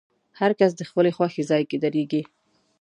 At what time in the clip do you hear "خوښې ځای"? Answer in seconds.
1.17-1.63